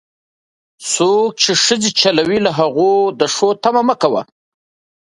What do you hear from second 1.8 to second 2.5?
چلوي،